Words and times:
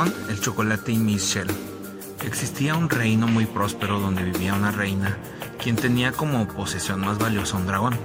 el 0.00 0.40
chocolate 0.40 0.92
y 0.92 0.96
Miss 0.96 1.38
Existía 2.24 2.76
un 2.76 2.88
reino 2.88 3.26
muy 3.26 3.44
próspero 3.44 4.00
donde 4.00 4.22
vivía 4.22 4.54
una 4.54 4.70
reina, 4.70 5.18
quien 5.62 5.76
tenía 5.76 6.12
como 6.12 6.48
posesión 6.48 7.00
más 7.00 7.18
valiosa 7.18 7.58
un 7.58 7.66
dragón. 7.66 7.98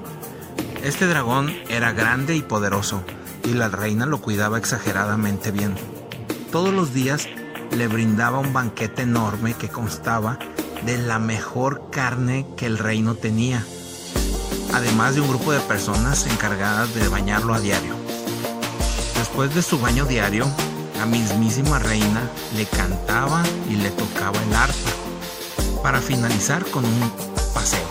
Este 0.84 1.08
dragón 1.08 1.56
era 1.70 1.94
grande 1.94 2.36
y 2.36 2.42
poderoso, 2.42 3.04
y 3.46 3.54
la 3.54 3.70
reina 3.70 4.06
lo 4.06 4.20
cuidaba 4.20 4.58
exageradamente 4.58 5.52
bien. 5.52 5.76
Todos 6.52 6.74
los 6.74 6.94
días 6.94 7.30
le 7.72 7.88
brindaba 7.88 8.40
un 8.40 8.52
banquete 8.52 9.04
enorme 9.04 9.54
que 9.54 9.70
constaba 9.70 10.38
de 10.86 10.98
la 10.98 11.20
mejor 11.20 11.90
carne 11.90 12.46
que 12.58 12.66
el 12.66 12.80
reino 12.80 13.16
tenía, 13.16 13.66
además 14.74 15.16
de 15.16 15.22
un 15.22 15.30
grupo 15.30 15.54
de 15.54 15.62
personas 15.62 16.28
encargadas 16.28 16.94
de 16.94 17.08
bañarlo 17.08 17.54
a 17.54 17.62
diario. 17.62 17.96
Después 19.18 19.56
de 19.56 19.62
su 19.62 19.80
baño 19.80 20.04
diario, 20.04 20.48
la 20.98 21.06
mismísima 21.06 21.78
reina 21.80 22.30
le 22.56 22.66
cantaba 22.66 23.44
y 23.70 23.76
le 23.76 23.92
tocaba 23.92 24.42
el 24.42 24.56
arpa, 24.56 24.92
para 25.84 26.02
finalizar 26.02 26.66
con 26.66 26.86
un 26.86 27.12
paseo. 27.54 27.88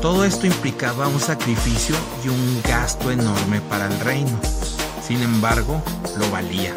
Todo 0.00 0.24
esto 0.24 0.46
implicaba 0.46 1.08
un 1.08 1.20
sacrificio 1.20 1.94
y 2.24 2.28
un 2.28 2.62
gasto 2.62 3.10
enorme 3.10 3.60
para 3.60 3.86
el 3.86 4.00
reino. 4.00 4.40
Sin 5.06 5.22
embargo, 5.22 5.82
lo 6.18 6.30
valía, 6.30 6.74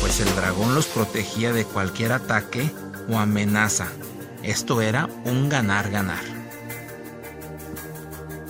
pues 0.00 0.20
el 0.20 0.34
dragón 0.36 0.74
los 0.74 0.86
protegía 0.86 1.52
de 1.52 1.64
cualquier 1.64 2.12
ataque 2.12 2.70
o 3.10 3.18
amenaza. 3.18 3.88
Esto 4.42 4.80
era 4.80 5.08
un 5.24 5.48
ganar-ganar. 5.48 6.22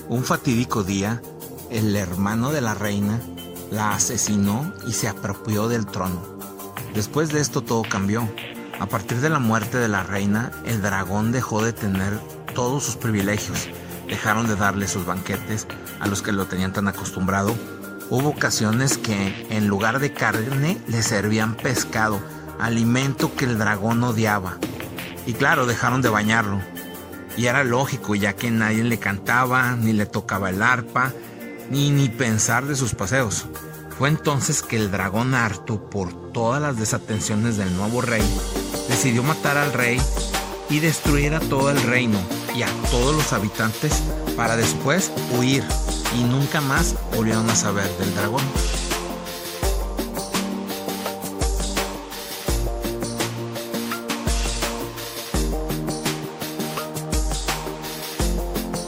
Un 0.09 0.25
fatídico 0.25 0.85
día, 0.85 1.23
el 1.71 1.97
hermano 1.97 2.53
de 2.53 2.61
la 2.61 2.75
reina 2.75 3.21
la 3.75 3.91
asesinó 3.91 4.73
y 4.87 4.93
se 4.93 5.09
apropió 5.09 5.69
del 5.69 5.87
trono. 5.87 6.23
Después 6.95 7.31
de 7.31 7.41
esto 7.41 7.61
todo 7.61 7.83
cambió. 7.83 8.29
A 8.79 8.87
partir 8.87 9.21
de 9.21 9.31
la 9.31 9.41
muerte 9.41 9.79
de 9.79 9.89
la 9.89 10.05
reina, 10.05 10.53
el 10.65 10.81
dragón 10.81 11.33
dejó 11.33 11.63
de 11.63 11.73
tener 11.73 12.19
todos 12.55 12.85
sus 12.85 12.97
privilegios. 12.97 13.69
Dejaron 14.07 14.47
de 14.47 14.57
darle 14.57 14.87
sus 14.87 15.05
banquetes 15.05 15.67
a 15.99 16.07
los 16.07 16.23
que 16.23 16.33
lo 16.33 16.47
tenían 16.47 16.73
tan 16.73 16.87
acostumbrado. 16.87 17.55
Hubo 18.11 18.29
ocasiones 18.29 18.97
que 18.97 19.47
en 19.51 19.67
lugar 19.67 19.99
de 19.99 20.13
carne 20.13 20.79
le 20.87 21.03
servían 21.03 21.55
pescado, 21.57 22.21
alimento 22.61 23.35
que 23.35 23.45
el 23.45 23.59
dragón 23.59 24.05
odiaba. 24.05 24.59
Y 25.27 25.33
claro, 25.33 25.67
dejaron 25.67 26.01
de 26.03 26.11
bañarlo. 26.11 26.61
Y 27.37 27.47
era 27.47 27.65
lógico, 27.65 28.15
ya 28.15 28.35
que 28.35 28.51
nadie 28.51 28.85
le 28.85 28.99
cantaba, 28.99 29.75
ni 29.75 29.93
le 29.93 30.07
tocaba 30.07 30.51
el 30.51 30.63
arpa, 30.63 31.13
ni 31.71 31.91
ni 31.91 32.09
pensar 32.09 32.67
de 32.67 32.77
sus 32.77 32.95
paseos. 32.95 33.47
Fue 33.99 34.09
entonces 34.09 34.63
que 34.63 34.77
el 34.77 34.91
dragón 34.91 35.35
harto 35.35 35.89
por 35.89 36.33
todas 36.33 36.61
las 36.61 36.79
desatenciones 36.79 37.57
del 37.57 37.75
nuevo 37.77 38.01
rey, 38.01 38.23
decidió 38.89 39.23
matar 39.23 39.57
al 39.57 39.73
rey 39.73 40.01
y 40.69 40.81
destruir 40.81 41.35
a 41.35 41.41
todo 41.41 41.71
el 41.71 41.81
reino 41.83 42.19
y 42.55 42.63
a 42.63 42.69
todos 42.91 43.15
los 43.15 43.33
habitantes 43.33 44.03
para 44.37 44.57
después 44.57 45.13
huir 45.39 45.65
y 46.19 46.25
nunca 46.25 46.61
más 46.61 46.95
volvieron 47.15 47.49
a 47.51 47.55
saber 47.55 47.89
del 47.99 48.15
dragón. 48.15 48.43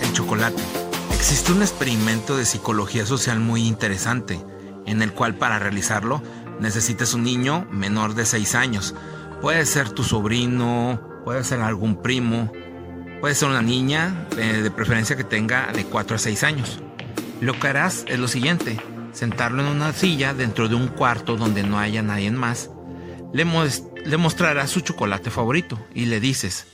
El 0.02 0.12
chocolate. 0.12 0.85
Existe 1.28 1.50
un 1.50 1.60
experimento 1.60 2.36
de 2.36 2.44
psicología 2.44 3.04
social 3.04 3.40
muy 3.40 3.66
interesante 3.66 4.40
en 4.86 5.02
el 5.02 5.12
cual 5.12 5.34
para 5.34 5.58
realizarlo 5.58 6.22
necesites 6.60 7.14
un 7.14 7.24
niño 7.24 7.66
menor 7.72 8.14
de 8.14 8.24
6 8.24 8.54
años. 8.54 8.94
Puede 9.42 9.66
ser 9.66 9.90
tu 9.90 10.04
sobrino, 10.04 11.02
puede 11.24 11.42
ser 11.42 11.62
algún 11.62 12.00
primo, 12.00 12.52
puede 13.20 13.34
ser 13.34 13.48
una 13.48 13.60
niña, 13.60 14.28
eh, 14.38 14.60
de 14.62 14.70
preferencia 14.70 15.16
que 15.16 15.24
tenga 15.24 15.72
de 15.72 15.84
4 15.84 16.14
a 16.14 16.18
6 16.20 16.44
años. 16.44 16.80
Lo 17.40 17.58
que 17.58 17.66
harás 17.66 18.04
es 18.06 18.20
lo 18.20 18.28
siguiente, 18.28 18.80
sentarlo 19.12 19.62
en 19.62 19.68
una 19.68 19.92
silla 19.92 20.32
dentro 20.32 20.68
de 20.68 20.76
un 20.76 20.86
cuarto 20.86 21.36
donde 21.36 21.64
no 21.64 21.80
haya 21.80 22.02
nadie 22.02 22.30
más. 22.30 22.70
Le, 23.32 23.44
le 24.04 24.16
mostrarás 24.16 24.70
su 24.70 24.78
chocolate 24.78 25.32
favorito 25.32 25.76
y 25.92 26.04
le 26.04 26.20
dices, 26.20 26.66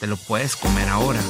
te 0.00 0.08
lo 0.08 0.16
puedes 0.16 0.56
comer 0.56 0.88
ahora, 0.88 1.20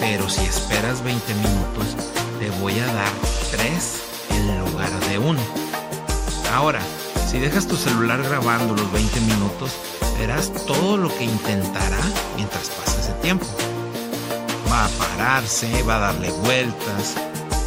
pero 0.00 0.28
si 0.28 0.44
esperas 0.44 1.02
20 1.02 1.34
minutos, 1.34 1.96
te 2.38 2.50
voy 2.60 2.78
a 2.78 2.86
dar 2.86 3.12
3 3.50 4.02
en 4.30 4.60
lugar 4.60 4.90
de 5.08 5.18
uno. 5.18 5.40
Ahora, 6.52 6.80
si 7.30 7.38
dejas 7.38 7.66
tu 7.66 7.76
celular 7.76 8.22
grabando 8.22 8.74
los 8.74 8.90
20 8.92 9.20
minutos, 9.20 9.72
verás 10.18 10.52
todo 10.66 10.96
lo 10.96 11.08
que 11.16 11.24
intentará 11.24 12.00
mientras 12.36 12.68
pasa 12.70 13.00
ese 13.00 13.12
tiempo. 13.22 13.46
Va 14.70 14.86
a 14.86 14.88
pararse, 14.88 15.82
va 15.82 15.96
a 15.96 16.00
darle 16.00 16.30
vueltas, 16.30 17.14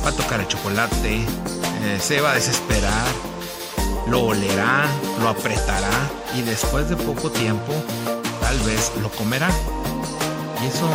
va 0.04 0.10
a 0.10 0.14
tocar 0.14 0.40
el 0.40 0.48
chocolate, 0.48 1.18
eh, 1.18 2.00
se 2.02 2.22
va 2.22 2.32
a 2.32 2.36
desesperar, 2.36 3.08
lo 4.08 4.22
olerá, 4.22 4.88
lo 5.22 5.30
apretará 5.30 6.10
y 6.36 6.42
después 6.42 6.90
de 6.90 6.96
poco 6.96 7.30
tiempo 7.30 7.74
tal 8.42 8.60
vez 8.62 8.92
lo 9.02 9.10
comerá. 9.12 9.50
Y 10.64 10.68
eso, 10.68 10.90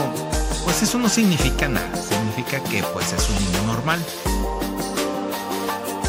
pues 0.64 0.82
eso 0.82 0.98
no 0.98 1.08
significa 1.08 1.68
nada, 1.68 1.94
significa 1.96 2.62
que 2.64 2.82
pues 2.92 3.12
es 3.12 3.28
un 3.28 3.36
niño 3.36 3.62
normal. 3.66 4.04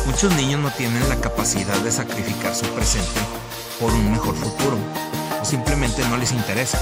Muchos 0.05 0.33
niños 0.35 0.61
no 0.61 0.71
tienen 0.71 1.07
la 1.09 1.19
capacidad 1.19 1.77
de 1.79 1.91
sacrificar 1.91 2.55
su 2.55 2.65
presente 2.67 3.19
por 3.79 3.91
un 3.91 4.11
mejor 4.11 4.35
futuro 4.35 4.77
o 5.41 5.45
simplemente 5.45 6.07
no 6.07 6.17
les 6.17 6.31
interesa. 6.31 6.79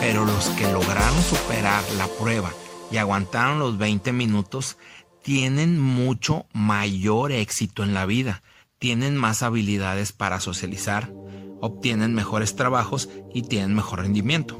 Pero 0.00 0.24
los 0.24 0.46
que 0.50 0.70
lograron 0.70 1.22
superar 1.22 1.82
la 1.96 2.06
prueba 2.06 2.52
y 2.90 2.96
aguantaron 2.96 3.58
los 3.58 3.78
20 3.78 4.12
minutos 4.12 4.76
tienen 5.22 5.80
mucho 5.80 6.46
mayor 6.52 7.32
éxito 7.32 7.82
en 7.82 7.94
la 7.94 8.06
vida, 8.06 8.42
tienen 8.78 9.16
más 9.16 9.42
habilidades 9.42 10.12
para 10.12 10.40
socializar, 10.40 11.12
obtienen 11.60 12.14
mejores 12.14 12.56
trabajos 12.56 13.08
y 13.32 13.42
tienen 13.42 13.74
mejor 13.74 14.00
rendimiento. 14.00 14.58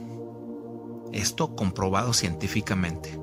Esto 1.12 1.54
comprobado 1.54 2.12
científicamente. 2.12 3.18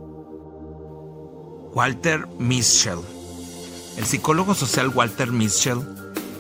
Walter 1.74 2.28
Mischel 2.40 3.00
el 4.00 4.06
psicólogo 4.06 4.56
social 4.56 4.88
Walter 4.96 5.30
Mitchell 5.30 5.82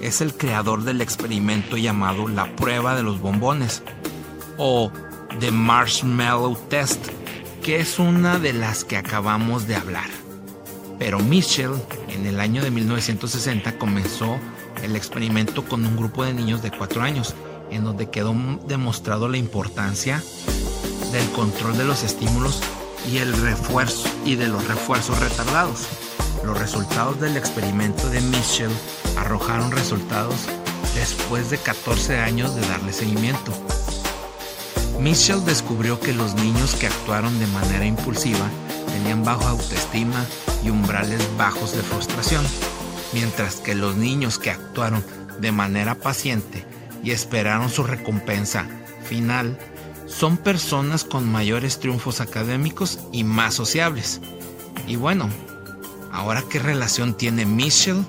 es 0.01 0.21
el 0.21 0.33
creador 0.33 0.85
del 0.85 1.01
experimento 1.01 1.75
llamado 1.75 2.29
la 2.29 2.55
prueba 2.55 2.95
de 2.95 3.03
los 3.03 3.19
bombones 3.19 3.83
o 4.57 4.89
The 5.41 5.51
Marshmallow 5.51 6.57
Test, 6.69 7.07
que 7.61 7.81
es 7.81 7.99
una 7.99 8.39
de 8.39 8.53
las 8.53 8.85
que 8.85 8.95
acabamos 8.95 9.67
de 9.67 9.75
hablar. 9.75 10.09
Pero 10.99 11.19
Mitchell 11.19 11.73
en 12.07 12.27
el 12.27 12.39
año 12.39 12.63
de 12.63 12.71
1960 12.71 13.77
comenzó 13.77 14.37
el 14.81 14.95
experimento 14.95 15.65
con 15.65 15.85
un 15.85 15.97
grupo 15.97 16.23
de 16.23 16.33
niños 16.33 16.61
de 16.61 16.71
4 16.71 17.01
años, 17.01 17.35
en 17.71 17.83
donde 17.83 18.09
quedó 18.09 18.33
demostrado 18.69 19.27
la 19.27 19.37
importancia 19.37 20.23
del 21.11 21.29
control 21.31 21.77
de 21.77 21.85
los 21.85 22.03
estímulos 22.03 22.61
y 23.11 23.17
el 23.17 23.33
refuerzo 23.33 24.09
y 24.25 24.35
de 24.35 24.47
los 24.47 24.67
refuerzos 24.67 25.19
retardados. 25.19 25.87
Los 26.43 26.57
resultados 26.57 27.19
del 27.19 27.37
experimento 27.37 28.09
de 28.09 28.21
Mitchell 28.21 28.71
arrojaron 29.17 29.71
resultados 29.71 30.35
después 30.95 31.49
de 31.49 31.57
14 31.57 32.17
años 32.17 32.55
de 32.55 32.61
darle 32.61 32.93
seguimiento. 32.93 33.51
Mitchell 34.99 35.43
descubrió 35.45 35.99
que 35.99 36.13
los 36.13 36.35
niños 36.35 36.75
que 36.75 36.87
actuaron 36.87 37.39
de 37.39 37.47
manera 37.47 37.85
impulsiva 37.85 38.49
tenían 38.87 39.23
baja 39.23 39.49
autoestima 39.49 40.25
y 40.63 40.69
umbrales 40.69 41.21
bajos 41.37 41.71
de 41.71 41.81
frustración, 41.81 42.45
mientras 43.13 43.55
que 43.55 43.75
los 43.75 43.95
niños 43.95 44.39
que 44.39 44.51
actuaron 44.51 45.03
de 45.39 45.51
manera 45.51 45.95
paciente 45.95 46.65
y 47.01 47.11
esperaron 47.11 47.69
su 47.69 47.83
recompensa 47.83 48.67
final 49.03 49.57
son 50.09 50.37
personas 50.37 51.03
con 51.03 51.31
mayores 51.31 51.79
triunfos 51.79 52.19
académicos 52.19 52.99
y 53.11 53.23
más 53.23 53.53
sociables. 53.53 54.19
Y 54.87 54.95
bueno, 54.95 55.29
Ahora, 56.11 56.43
¿qué 56.49 56.59
relación 56.59 57.13
tiene 57.13 57.45
Michelle, 57.45 58.03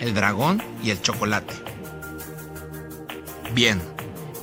el 0.00 0.12
dragón 0.12 0.62
y 0.82 0.90
el 0.90 1.00
chocolate? 1.00 1.54
Bien, 3.54 3.80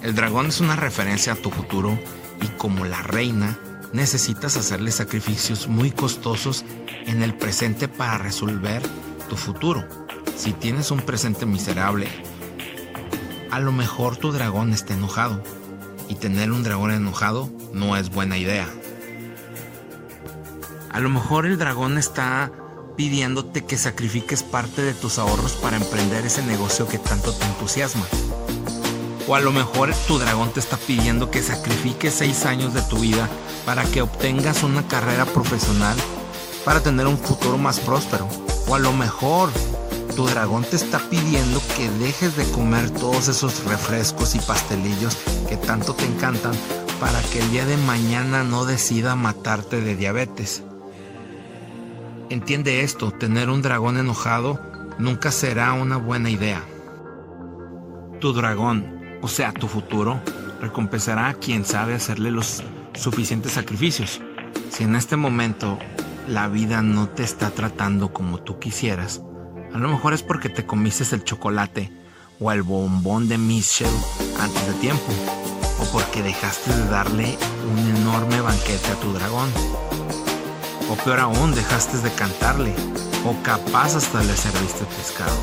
el 0.01 0.15
dragón 0.15 0.47
es 0.47 0.61
una 0.61 0.77
referencia 0.77 1.33
a 1.33 1.35
tu 1.35 1.51
futuro 1.51 1.99
y 2.41 2.47
como 2.57 2.85
la 2.85 3.01
reina 3.01 3.59
necesitas 3.91 4.55
hacerle 4.55 4.91
sacrificios 4.91 5.67
muy 5.67 5.91
costosos 5.91 6.63
en 7.05 7.21
el 7.21 7.33
presente 7.33 7.89
para 7.89 8.17
resolver 8.17 8.81
tu 9.29 9.35
futuro. 9.35 9.85
Si 10.37 10.53
tienes 10.53 10.89
un 10.89 11.01
presente 11.01 11.45
miserable, 11.45 12.07
a 13.51 13.59
lo 13.59 13.73
mejor 13.73 14.15
tu 14.15 14.31
dragón 14.31 14.71
está 14.71 14.93
enojado 14.93 15.43
y 16.11 16.15
tener 16.15 16.51
un 16.51 16.61
dragón 16.61 16.91
enojado 16.91 17.49
no 17.71 17.95
es 17.95 18.09
buena 18.09 18.37
idea. 18.37 18.67
A 20.91 20.99
lo 20.99 21.07
mejor 21.09 21.45
el 21.45 21.57
dragón 21.57 21.97
está 21.97 22.51
pidiéndote 22.97 23.63
que 23.63 23.77
sacrifiques 23.77 24.43
parte 24.43 24.81
de 24.81 24.93
tus 24.93 25.17
ahorros 25.17 25.53
para 25.53 25.77
emprender 25.77 26.25
ese 26.25 26.43
negocio 26.43 26.85
que 26.85 26.99
tanto 26.99 27.31
te 27.33 27.45
entusiasma. 27.45 28.05
O 29.25 29.35
a 29.35 29.39
lo 29.39 29.53
mejor 29.53 29.93
tu 30.05 30.19
dragón 30.19 30.51
te 30.51 30.59
está 30.59 30.75
pidiendo 30.75 31.31
que 31.31 31.41
sacrifiques 31.41 32.13
seis 32.13 32.45
años 32.45 32.73
de 32.73 32.81
tu 32.81 32.97
vida 32.97 33.29
para 33.65 33.85
que 33.85 34.01
obtengas 34.01 34.63
una 34.63 34.85
carrera 34.85 35.23
profesional 35.23 35.95
para 36.65 36.83
tener 36.83 37.07
un 37.07 37.17
futuro 37.17 37.57
más 37.57 37.79
próspero. 37.79 38.27
O 38.67 38.75
a 38.75 38.79
lo 38.79 38.91
mejor 38.91 39.49
tu 40.11 40.25
dragón 40.25 40.63
te 40.63 40.75
está 40.75 40.99
pidiendo 41.09 41.61
que 41.75 41.89
dejes 41.89 42.35
de 42.35 42.49
comer 42.51 42.89
todos 42.91 43.27
esos 43.27 43.63
refrescos 43.65 44.35
y 44.35 44.39
pastelillos 44.39 45.17
que 45.47 45.57
tanto 45.57 45.93
te 45.93 46.05
encantan 46.05 46.53
para 46.99 47.21
que 47.21 47.39
el 47.39 47.51
día 47.51 47.65
de 47.65 47.77
mañana 47.77 48.43
no 48.43 48.65
decida 48.65 49.15
matarte 49.15 49.81
de 49.81 49.95
diabetes. 49.95 50.63
Entiende 52.29 52.81
esto, 52.81 53.11
tener 53.11 53.49
un 53.49 53.61
dragón 53.61 53.97
enojado 53.97 54.59
nunca 54.97 55.31
será 55.31 55.73
una 55.73 55.97
buena 55.97 56.29
idea. 56.29 56.63
Tu 58.19 58.33
dragón 58.33 59.01
o 59.21 59.27
sea, 59.27 59.51
tu 59.53 59.67
futuro, 59.67 60.19
recompensará 60.61 61.27
a 61.29 61.33
quien 61.35 61.63
sabe 61.63 61.93
hacerle 61.93 62.31
los 62.31 62.63
suficientes 62.93 63.53
sacrificios. 63.53 64.21
Si 64.69 64.83
en 64.83 64.95
este 64.95 65.15
momento 65.15 65.77
la 66.27 66.47
vida 66.47 66.81
no 66.81 67.07
te 67.09 67.23
está 67.23 67.51
tratando 67.51 68.13
como 68.13 68.39
tú 68.39 68.59
quisieras, 68.59 69.21
a 69.73 69.77
lo 69.77 69.89
mejor 69.89 70.13
es 70.13 70.23
porque 70.23 70.49
te 70.49 70.65
comiste 70.65 71.03
el 71.15 71.23
chocolate 71.23 71.91
o 72.39 72.51
el 72.51 72.63
bombón 72.63 73.27
de 73.27 73.37
Michelle 73.37 73.91
antes 74.39 74.67
de 74.67 74.73
tiempo, 74.73 75.11
o 75.79 75.85
porque 75.91 76.23
dejaste 76.23 76.73
de 76.73 76.85
darle 76.87 77.37
un 77.71 77.97
enorme 77.97 78.41
banquete 78.41 78.91
a 78.91 78.95
tu 78.95 79.13
dragón, 79.13 79.49
o 80.89 80.95
peor 81.03 81.19
aún, 81.19 81.53
dejaste 81.53 81.97
de 81.99 82.11
cantarle, 82.11 82.73
o 83.25 83.41
capaz 83.43 83.95
hasta 83.95 84.23
le 84.23 84.35
serviste 84.35 84.85
pescado. 84.85 85.37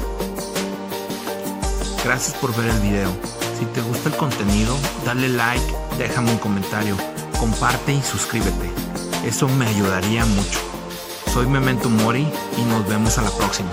Gracias 2.04 2.36
por 2.36 2.54
ver 2.56 2.70
el 2.70 2.80
video. 2.80 3.10
Si 3.58 3.64
te 3.66 3.80
gusta 3.80 4.08
el 4.08 4.16
contenido, 4.16 4.76
dale 5.04 5.28
like, 5.28 5.74
déjame 5.98 6.32
un 6.32 6.38
comentario, 6.38 6.96
comparte 7.38 7.92
y 7.92 8.02
suscríbete. 8.02 8.70
Eso 9.24 9.48
me 9.48 9.66
ayudaría 9.66 10.24
mucho. 10.24 10.60
Soy 11.32 11.46
Memento 11.46 11.88
Mori 11.88 12.26
y 12.56 12.62
nos 12.62 12.88
vemos 12.88 13.18
a 13.18 13.22
la 13.22 13.30
próxima. 13.30 13.70